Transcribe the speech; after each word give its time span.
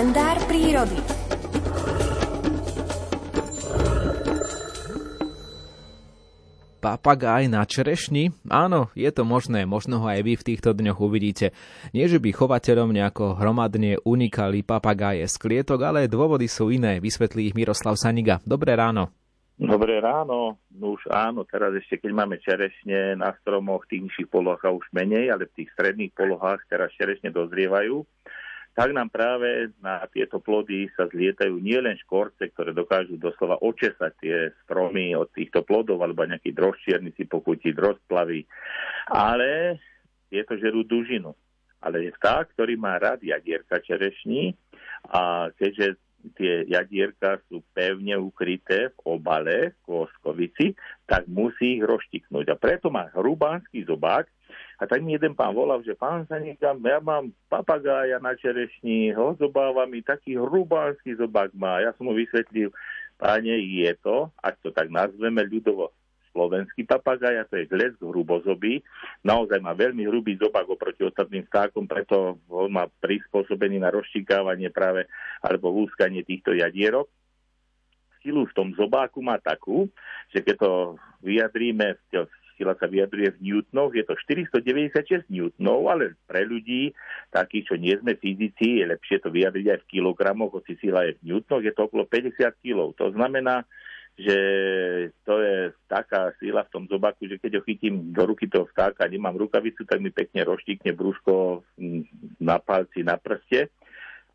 kalendár 0.00 0.40
prírody. 0.48 0.96
Papagaj 6.80 7.44
na 7.52 7.60
čerešni? 7.68 8.32
Áno, 8.48 8.88
je 8.96 9.12
to 9.12 9.28
možné, 9.28 9.68
možno 9.68 10.00
ho 10.00 10.08
aj 10.08 10.24
vy 10.24 10.40
v 10.40 10.46
týchto 10.48 10.72
dňoch 10.72 11.04
uvidíte. 11.04 11.52
Nie, 11.92 12.08
že 12.08 12.16
by 12.16 12.32
chovateľom 12.32 12.96
nejako 12.96 13.36
hromadne 13.36 14.00
unikali 14.00 14.64
papagáje 14.64 15.28
z 15.28 15.36
klietok, 15.36 15.84
ale 15.84 16.08
dôvody 16.08 16.48
sú 16.48 16.72
iné, 16.72 16.96
vysvetlí 16.96 17.52
ich 17.52 17.56
Miroslav 17.60 18.00
Saniga. 18.00 18.40
Dobré 18.48 18.72
ráno. 18.80 19.12
Dobré 19.60 20.00
ráno. 20.00 20.56
No 20.72 20.96
už 20.96 21.12
áno, 21.12 21.44
teraz 21.44 21.76
ešte 21.76 22.00
keď 22.00 22.24
máme 22.24 22.40
čerešne 22.40 23.20
na 23.20 23.36
stromoch, 23.44 23.84
v 23.84 23.88
tých 23.92 24.02
nižších 24.08 24.32
polohách 24.32 24.64
už 24.64 24.88
menej, 24.96 25.28
ale 25.28 25.44
v 25.44 25.60
tých 25.60 25.76
stredných 25.76 26.16
polohách 26.16 26.64
teraz 26.72 26.88
čerešne 26.96 27.28
dozrievajú, 27.28 28.00
tak 28.80 28.96
nám 28.96 29.12
práve 29.12 29.68
na 29.84 30.00
tieto 30.08 30.40
plody 30.40 30.88
sa 30.96 31.04
zlietajú 31.04 31.60
nielen 31.60 32.00
škorce, 32.00 32.48
ktoré 32.48 32.72
dokážu 32.72 33.20
doslova 33.20 33.60
očesať 33.60 34.12
tie 34.16 34.36
stromy 34.64 35.12
od 35.12 35.28
týchto 35.36 35.60
plodov, 35.68 36.00
alebo 36.00 36.24
nejaký 36.24 36.56
drožčierny 36.56 37.12
si 37.12 37.28
pokutiť, 37.28 37.76
rozplavy, 37.76 38.48
ale 39.12 39.76
tieto 40.32 40.56
žerú 40.56 40.88
dužinu. 40.88 41.36
Ale 41.84 42.08
je 42.08 42.16
vták, 42.16 42.56
ktorý 42.56 42.80
má 42.80 42.96
rád 42.96 43.20
jadierka 43.20 43.84
čerešní 43.84 44.56
a 45.12 45.52
keďže 45.60 46.00
tie 46.36 46.64
jadierka 46.68 47.40
sú 47.48 47.64
pevne 47.72 48.16
ukryté 48.20 48.92
v 48.94 49.18
obale, 49.18 49.72
v 49.72 49.78
koskovici, 49.84 50.76
tak 51.08 51.26
musí 51.26 51.80
ich 51.80 51.84
roštiknúť. 51.84 52.46
A 52.52 52.56
preto 52.56 52.92
má 52.92 53.08
hrubánsky 53.12 53.84
zobák. 53.84 54.28
A 54.80 54.88
tak 54.88 55.04
mi 55.04 55.12
jeden 55.12 55.36
pán 55.36 55.52
volal, 55.52 55.84
že 55.84 55.92
pán 55.92 56.24
sa 56.24 56.40
niekam, 56.40 56.80
ja 56.80 56.98
mám 57.04 57.30
papagája 57.52 58.16
na 58.18 58.32
čerešni, 58.32 59.12
ho 59.12 59.36
zobáva 59.36 59.84
mi 59.84 60.00
taký 60.00 60.40
hrubánsky 60.40 61.14
zobák 61.20 61.52
má. 61.52 61.84
Ja 61.84 61.92
som 61.94 62.08
mu 62.08 62.16
vysvetlil, 62.16 62.72
páne, 63.20 63.60
je 63.60 63.92
to, 64.00 64.32
ak 64.40 64.56
to 64.64 64.72
tak 64.72 64.88
nazveme 64.88 65.44
ľudovo, 65.44 65.92
slovenský 66.30 66.86
papagaj, 66.86 67.34
a 67.36 67.48
to 67.48 67.58
je 67.58 67.70
glesk 67.70 67.98
hrubozobý. 68.00 68.80
Naozaj 69.26 69.58
má 69.60 69.74
veľmi 69.74 70.06
hrubý 70.06 70.38
zobák 70.38 70.66
oproti 70.66 71.04
ostatným 71.06 71.46
vtákom, 71.50 71.84
preto 71.84 72.38
on 72.48 72.70
má 72.70 72.86
prispôsobený 72.88 73.82
na 73.82 73.90
rozšikávanie 73.90 74.70
práve 74.70 75.06
alebo 75.42 75.74
lúskanie 75.74 76.22
týchto 76.22 76.54
jadierok. 76.54 77.10
Silu 78.20 78.44
v 78.44 78.56
tom 78.56 78.68
zobáku 78.76 79.24
má 79.24 79.40
takú, 79.40 79.88
že 80.28 80.44
keď 80.44 80.56
to 80.60 80.72
vyjadríme, 81.24 81.96
sila 82.60 82.76
sa 82.76 82.84
vyjadruje 82.84 83.40
v 83.40 83.42
newtonoch, 83.48 83.96
je 83.96 84.04
to 84.04 84.12
496 84.20 85.24
newtonov, 85.32 85.88
ale 85.88 86.20
pre 86.28 86.44
ľudí, 86.44 86.92
takých, 87.32 87.72
čo 87.72 87.74
nie 87.80 87.96
sme 87.96 88.20
fyzici, 88.20 88.84
je 88.84 88.92
lepšie 88.92 89.24
to 89.24 89.32
vyjadriť 89.32 89.66
aj 89.72 89.78
v 89.80 89.88
kilogramoch, 89.88 90.52
hoci 90.52 90.76
sila 90.76 91.08
je 91.08 91.16
v 91.16 91.32
newtonoch, 91.32 91.64
je 91.64 91.72
to 91.72 91.88
okolo 91.88 92.04
50 92.04 92.36
kg. 92.60 92.92
To 93.00 93.08
znamená, 93.16 93.64
že 94.20 94.36
to 95.24 95.40
je 95.40 95.49
taká 96.00 96.32
sila 96.40 96.64
v 96.64 96.72
tom 96.72 96.84
zobaku, 96.88 97.28
že 97.28 97.36
keď 97.36 97.60
ho 97.60 97.66
chytím 97.68 98.10
do 98.16 98.24
ruky 98.24 98.48
toho 98.48 98.64
vtáka 98.72 99.04
a 99.04 99.12
nemám 99.12 99.36
rukavicu, 99.36 99.84
tak 99.84 100.00
mi 100.00 100.08
pekne 100.08 100.48
roštíkne 100.48 100.96
brúško 100.96 101.60
na 102.40 102.56
palci, 102.56 103.04
na 103.04 103.20
prste. 103.20 103.68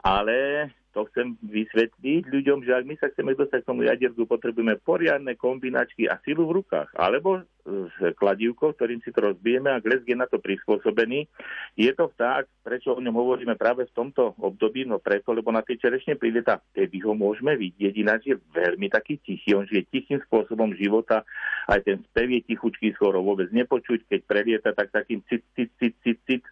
Ale 0.05 0.69
to 0.95 1.03
chcem 1.11 1.35
vysvetliť 1.43 2.23
ľuďom, 2.31 2.63
že 2.63 2.71
ak 2.71 2.88
my 2.88 2.95
sa 2.95 3.11
chceme 3.11 3.35
dostať 3.35 3.67
k 3.67 3.67
tomu 3.67 3.83
jadierku, 3.83 4.23
potrebujeme 4.23 4.79
poriadne 4.79 5.35
kombinačky 5.35 6.07
a 6.07 6.15
silu 6.23 6.47
v 6.47 6.63
rukách. 6.63 6.95
Alebo 6.95 7.43
s 7.65 7.97
kladívkou, 8.15 8.77
ktorým 8.77 9.01
si 9.01 9.09
to 9.09 9.25
rozbijeme 9.33 9.73
a 9.73 9.81
glesk 9.81 10.05
je 10.05 10.13
na 10.13 10.29
to 10.29 10.38
prispôsobený. 10.38 11.25
Je 11.73 11.89
to 11.97 12.13
vták, 12.13 12.45
prečo 12.61 12.93
o 12.93 13.01
ňom 13.01 13.17
hovoríme 13.17 13.57
práve 13.57 13.89
v 13.89 13.95
tomto 13.97 14.38
období? 14.38 14.85
No 14.85 15.01
preto, 15.01 15.33
lebo 15.33 15.49
na 15.49 15.66
tej 15.66 15.81
čerešne 15.81 16.13
prilieta, 16.16 16.61
vtedy 16.71 17.01
ho 17.01 17.17
môžeme 17.17 17.57
vidieť, 17.57 17.94
ináč 17.97 18.22
je 18.29 18.38
veľmi 18.53 18.88
taký 18.94 19.17
tichý. 19.17 19.57
On 19.57 19.66
žije 19.66 19.89
tichým 19.89 20.22
spôsobom 20.29 20.78
života, 20.78 21.25
aj 21.66 21.81
ten 21.81 21.97
spev 22.13 22.38
je 22.38 22.41
tichučký, 22.53 22.94
skoro 22.94 23.25
vôbec 23.25 23.50
nepočuť, 23.50 24.05
keď 24.05 24.22
prelieta, 24.29 24.69
tak 24.72 24.94
takým 24.94 25.25
cit, 25.25 25.41
cit, 25.57 25.73
cit, 25.81 25.97
cit, 26.05 26.22
cit. 26.29 26.44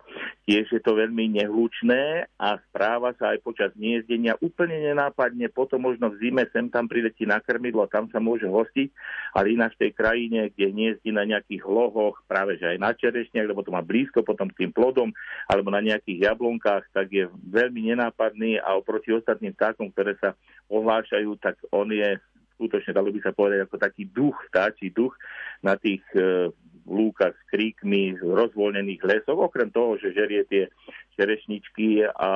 Tiež 0.50 0.66
je 0.74 0.82
to 0.82 0.98
veľmi 0.98 1.30
nehlučné 1.30 2.26
a 2.42 2.58
správa 2.74 3.14
sa 3.22 3.38
aj 3.38 3.40
počas 3.46 3.70
niezdenia 3.78 4.33
mňa 4.34 4.42
úplne 4.42 4.82
nenápadne, 4.82 5.46
potom 5.54 5.86
možno 5.86 6.10
v 6.10 6.18
zime 6.18 6.50
sem 6.50 6.66
tam 6.74 6.90
priletí 6.90 7.30
na 7.30 7.38
krmidlo 7.38 7.86
tam 7.86 8.10
sa 8.10 8.18
môže 8.18 8.50
hostiť, 8.50 8.90
ale 9.38 9.54
ináč 9.54 9.78
v 9.78 9.88
tej 9.88 9.92
krajine, 9.94 10.40
kde 10.50 10.74
hniezdi 10.74 11.14
na 11.14 11.22
nejakých 11.22 11.62
lohoch, 11.70 12.18
práve 12.26 12.58
že 12.58 12.74
aj 12.74 12.78
na 12.82 12.92
čerešniach, 12.98 13.46
lebo 13.46 13.62
to 13.62 13.70
má 13.70 13.86
blízko 13.86 14.26
potom 14.26 14.50
k 14.50 14.66
tým 14.66 14.72
plodom, 14.74 15.14
alebo 15.46 15.70
na 15.70 15.86
nejakých 15.86 16.34
jablonkách, 16.34 16.90
tak 16.90 17.14
je 17.14 17.30
veľmi 17.30 17.94
nenápadný 17.94 18.58
a 18.58 18.74
oproti 18.74 19.14
ostatným 19.14 19.54
vtákom, 19.54 19.94
ktoré 19.94 20.18
sa 20.18 20.34
ohlášajú, 20.74 21.38
tak 21.38 21.62
on 21.70 21.94
je 21.94 22.18
skutočne, 22.58 22.98
dalo 22.98 23.14
by 23.14 23.20
sa 23.22 23.36
povedať, 23.36 23.70
ako 23.70 23.76
taký 23.78 24.10
duch, 24.10 24.38
vtáčí 24.50 24.90
duch 24.94 25.14
na 25.62 25.78
tých 25.78 26.02
e, 26.18 26.50
lúkach 26.86 27.34
s 27.34 27.44
kríkmi, 27.50 28.18
rozvoľnených 28.22 29.02
lesoch, 29.04 29.38
okrem 29.38 29.74
toho, 29.74 29.98
že 30.00 30.16
žerie 30.16 30.46
tie 30.48 30.70
čerešničky 31.18 32.08
a 32.08 32.32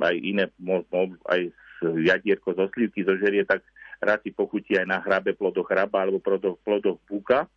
aj 0.00 0.16
iné, 0.16 0.44
aj 1.28 1.40
jadierko 1.80 2.52
zo 2.52 2.68
slivky 2.72 3.04
zožerie, 3.04 3.48
tak 3.48 3.64
rád 4.00 4.24
si 4.24 4.32
pochutí 4.32 4.76
aj 4.80 4.86
na 4.88 4.98
hrabe 5.00 5.36
plodoch 5.36 5.68
hraba 5.68 6.04
alebo 6.04 6.20
plodoch, 6.20 6.56
plodoch 6.64 7.00
buka. 7.04 7.48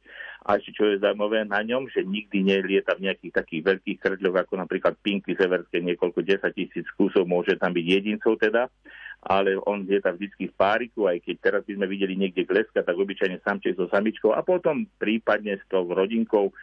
A 0.43 0.59
ešte 0.59 0.75
čo 0.75 0.83
je 0.91 0.99
zaujímavé 0.99 1.47
na 1.47 1.63
ňom, 1.63 1.87
že 1.87 2.03
nikdy 2.03 2.43
nelieta 2.43 2.99
v 2.99 3.07
nejakých 3.07 3.31
takých 3.31 3.63
veľkých 3.63 3.97
krdľoch, 4.03 4.43
ako 4.43 4.53
napríklad 4.59 4.99
pinky 4.99 5.39
severské, 5.39 5.79
niekoľko 5.79 6.19
10 6.19 6.43
tisíc 6.51 6.83
kusov, 6.99 7.23
môže 7.23 7.55
tam 7.55 7.71
byť 7.71 7.85
jedincov 7.87 8.35
teda, 8.35 8.67
ale 9.23 9.55
on 9.63 9.87
lieta 9.87 10.11
vždy 10.11 10.51
v 10.51 10.55
páriku, 10.55 11.07
aj 11.07 11.23
keď 11.23 11.35
teraz 11.39 11.61
by 11.63 11.79
sme 11.79 11.87
videli 11.87 12.19
niekde 12.19 12.43
gleska, 12.43 12.83
tak 12.83 12.95
obyčajne 12.95 13.39
samček 13.39 13.79
so 13.79 13.87
samičkou 13.87 14.35
a 14.35 14.43
potom 14.43 14.83
prípadne 14.99 15.55
s 15.55 15.65
tou 15.71 15.87
rodinkou, 15.87 16.51
e, 16.51 16.53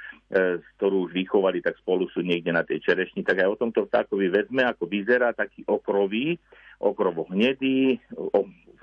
ktorú 0.76 1.08
už 1.08 1.16
vychovali, 1.16 1.64
tak 1.64 1.80
spolu 1.80 2.04
sú 2.12 2.20
niekde 2.20 2.52
na 2.52 2.60
tej 2.60 2.84
čerešni. 2.84 3.24
Tak 3.24 3.40
aj 3.40 3.48
o 3.48 3.60
tomto 3.60 3.88
vtákovi 3.88 4.28
vezme, 4.28 4.68
ako 4.68 4.84
vyzerá 4.84 5.32
taký 5.32 5.64
okrový, 5.64 6.36
okrovo 6.80 7.28
hnedý, 7.32 8.00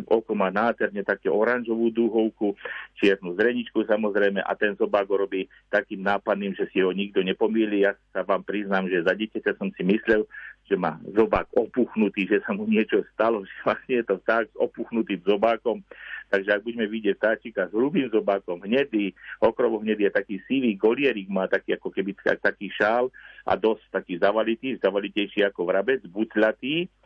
oko 0.06 0.38
má 0.38 0.54
nádherne 0.54 1.02
také 1.02 1.28
oranžovú 1.28 1.90
dúhovku, 1.90 2.54
čiernu 3.02 3.34
zreničku 3.34 3.82
samozrejme 3.90 4.46
a 4.46 4.54
ten 4.54 4.78
zobák 4.78 5.10
robí 5.10 5.50
takým 5.74 6.06
nápadným, 6.06 6.54
že 6.54 6.70
si 6.70 6.86
ho 6.86 6.94
nikto 6.94 7.26
nepomýli. 7.26 7.84
Ja 7.84 7.98
sa 8.14 8.22
vám 8.22 8.46
priznám, 8.46 8.86
že 8.88 9.02
za 9.02 9.18
dieťaťa 9.18 9.58
som 9.58 9.74
si 9.74 9.82
myslel, 9.82 10.30
že 10.68 10.76
má 10.76 11.00
zobák 11.16 11.48
opuchnutý, 11.56 12.28
že 12.28 12.44
sa 12.44 12.52
mu 12.52 12.68
niečo 12.68 13.02
stalo, 13.16 13.42
že 13.48 13.56
vlastne 13.64 13.94
je 14.04 14.06
to 14.06 14.18
tak 14.28 14.52
s 14.52 14.56
opuchnutým 14.60 15.24
zobákom. 15.24 15.82
Takže 16.28 16.60
ak 16.60 16.64
budeme 16.68 16.92
vidieť 16.92 17.16
vtáčika 17.16 17.72
s 17.72 17.74
hrubým 17.74 18.12
zobákom, 18.12 18.60
hnedý, 18.60 19.16
okrovo 19.40 19.80
hnedý 19.80 20.12
je 20.12 20.14
taký 20.14 20.36
sivý 20.44 20.76
golierik, 20.76 21.32
má 21.32 21.48
taký 21.48 21.80
ako 21.80 21.88
keby 21.88 22.12
taký 22.20 22.68
šál 22.68 23.08
a 23.48 23.56
dosť 23.56 23.88
taký 23.96 24.20
zavalitý, 24.20 24.76
zavalitejší 24.76 25.48
ako 25.48 25.72
vrabec, 25.72 26.04
bucľatý, 26.04 26.84
E, 26.84 26.97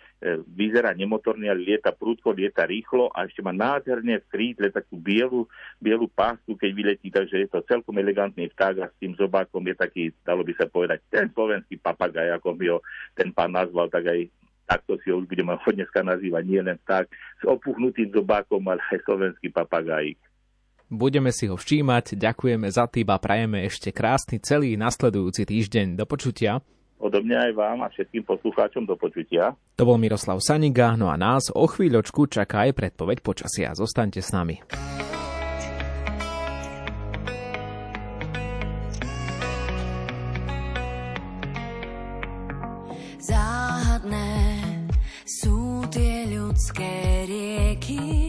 vyzerá 0.45 0.93
nemotorný, 0.93 1.49
ale 1.49 1.65
lieta 1.73 1.89
prúdko, 1.89 2.29
lieta 2.29 2.61
rýchlo 2.69 3.09
a 3.09 3.25
ešte 3.25 3.41
má 3.41 3.49
nádherne 3.49 4.21
v 4.21 4.29
krídle 4.29 4.69
takú 4.69 4.93
bielu, 4.93 5.49
bielu 5.81 6.05
pásku, 6.05 6.53
keď 6.53 6.71
vyletí, 6.71 7.09
takže 7.09 7.41
je 7.41 7.49
to 7.49 7.65
celkom 7.65 7.97
elegantný 7.97 8.45
vták 8.53 8.75
a 8.85 8.87
s 8.93 8.95
tým 9.01 9.17
zobákom 9.17 9.65
je 9.65 9.75
taký, 9.75 10.03
dalo 10.21 10.45
by 10.45 10.53
sa 10.53 10.69
povedať, 10.69 11.01
ten 11.09 11.25
slovenský 11.33 11.81
papagaj, 11.81 12.37
ako 12.37 12.53
mi 12.53 12.69
ho 12.69 12.85
ten 13.17 13.33
pán 13.33 13.57
nazval, 13.57 13.89
tak 13.89 14.05
aj 14.05 14.29
takto 14.69 14.95
si 15.01 15.09
ho 15.09 15.19
už 15.19 15.27
budeme 15.27 15.57
ho 15.57 15.69
dneska 15.73 16.05
nazývať, 16.05 16.43
nie 16.45 16.61
len 16.61 16.77
tak, 16.85 17.09
s 17.41 17.43
opuchnutým 17.43 18.13
zobákom, 18.13 18.61
ale 18.69 18.79
aj 18.93 19.01
slovenský 19.03 19.49
papagájik. 19.49 20.21
Budeme 20.91 21.31
si 21.31 21.47
ho 21.47 21.55
všímať, 21.55 22.19
ďakujeme 22.19 22.67
za 22.67 22.83
tým 22.85 23.07
a 23.09 23.17
prajeme 23.17 23.63
ešte 23.63 23.95
krásny 23.95 24.43
celý 24.43 24.75
nasledujúci 24.75 25.47
týždeň. 25.47 25.95
Do 25.95 26.03
počutia 26.03 26.59
odo 27.01 27.19
mňa 27.25 27.49
aj 27.49 27.53
vám 27.57 27.77
a 27.81 27.89
všetkým 27.89 28.23
poslucháčom 28.23 28.85
do 28.85 28.93
počutia. 28.93 29.57
To 29.75 29.83
bol 29.89 29.97
Miroslav 29.97 30.37
Saniga, 30.39 30.93
no 30.93 31.09
a 31.09 31.17
nás 31.17 31.49
o 31.49 31.65
chvíľočku 31.65 32.29
čaká 32.29 32.69
aj 32.69 32.77
predpoveď 32.77 33.25
počasia. 33.25 33.73
Zostaňte 33.73 34.21
s 34.21 34.29
nami. 34.29 34.61
Záhadné 43.21 44.29
sú 45.25 45.81
tie 45.89 46.29
ľudské 46.29 47.25
rieky, 47.25 48.20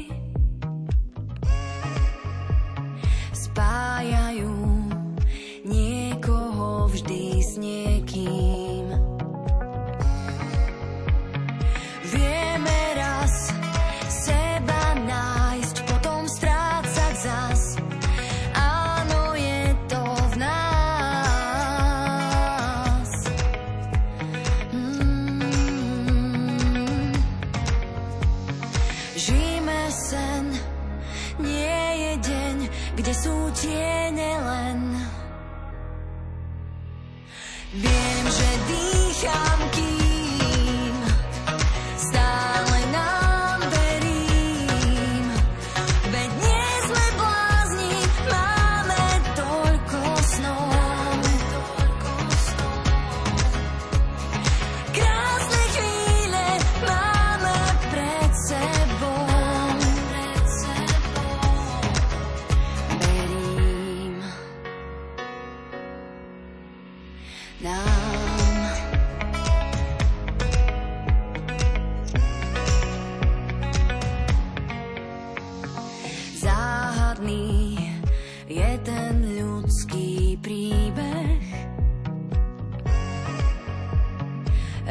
见。 33.52 34.31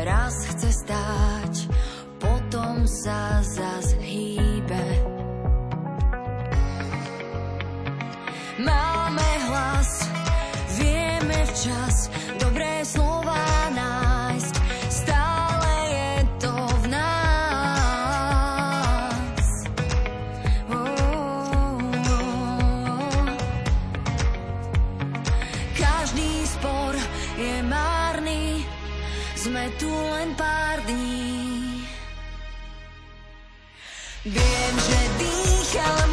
Raz 0.01 0.33
chce 0.49 0.73
stáť, 0.73 1.69
potom 2.17 2.89
sa 2.89 3.37
zas 3.45 3.93
hýbe. 4.01 4.81
Máme 8.65 9.29
hlas, 9.45 10.09
vieme 10.81 11.37
včas, 11.53 12.09
dobré 12.41 12.81
slova 12.81 13.45
nájsť, 13.77 14.55
stále 14.89 15.73
je 15.93 16.25
to 16.41 16.55
v 16.81 16.85
nás. 16.89 17.85
Oh, 20.65 20.81
oh, 20.81 21.77
oh. 22.09 23.37
Každý 25.77 26.49
spor 26.49 26.97
je 27.37 27.61
malý, 27.69 27.90
sme 29.41 29.73
tu 29.81 29.89
len 29.89 30.37
pár 30.37 30.85
dní. 30.85 31.81
Viem, 34.21 34.73
že 34.77 34.99
dýcham 35.17 36.09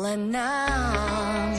Well. 0.00 1.57